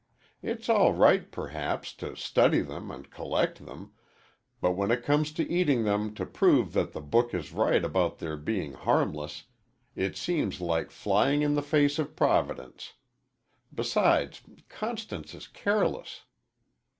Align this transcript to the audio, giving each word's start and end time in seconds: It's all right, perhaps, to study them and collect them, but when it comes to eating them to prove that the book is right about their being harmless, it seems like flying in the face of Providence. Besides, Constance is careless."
It's 0.41 0.67
all 0.67 0.93
right, 0.93 1.29
perhaps, 1.31 1.93
to 1.97 2.15
study 2.15 2.61
them 2.61 2.89
and 2.89 3.07
collect 3.11 3.67
them, 3.67 3.93
but 4.59 4.71
when 4.71 4.89
it 4.89 5.03
comes 5.03 5.31
to 5.33 5.47
eating 5.47 5.83
them 5.83 6.15
to 6.15 6.25
prove 6.25 6.73
that 6.73 6.93
the 6.93 7.01
book 7.01 7.35
is 7.35 7.51
right 7.53 7.85
about 7.85 8.17
their 8.17 8.35
being 8.35 8.73
harmless, 8.73 9.43
it 9.95 10.17
seems 10.17 10.59
like 10.59 10.89
flying 10.89 11.43
in 11.43 11.53
the 11.53 11.61
face 11.61 11.99
of 11.99 12.15
Providence. 12.15 12.93
Besides, 13.71 14.41
Constance 14.69 15.35
is 15.35 15.45
careless." 15.47 16.23